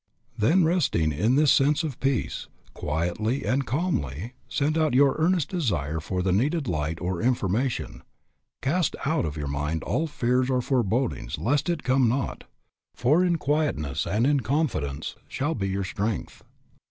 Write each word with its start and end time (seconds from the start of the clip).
Then 0.35 0.63
resting 0.63 1.11
in 1.11 1.35
this 1.35 1.51
sense 1.51 1.83
of 1.83 1.99
peace, 1.99 2.47
quietly 2.73 3.45
and 3.45 3.67
calmly 3.67 4.33
send 4.49 4.75
out 4.75 4.95
your 4.95 5.13
earnest 5.19 5.49
desire 5.49 5.99
for 5.99 6.23
the 6.23 6.31
needed 6.31 6.67
light 6.67 6.99
or 6.99 7.21
information; 7.21 8.01
cast 8.63 8.95
out 9.05 9.25
of 9.25 9.37
your 9.37 9.47
mind 9.47 9.83
all 9.83 10.07
fears 10.07 10.49
or 10.49 10.59
forebodings 10.63 11.37
lest 11.37 11.69
it 11.69 11.83
come 11.83 12.09
not, 12.09 12.45
for 12.95 13.23
"in 13.23 13.35
quietness 13.35 14.07
and 14.07 14.25
in 14.25 14.39
confidence 14.39 15.17
shall 15.27 15.53
be 15.53 15.69
your 15.69 15.83
strength." 15.83 16.41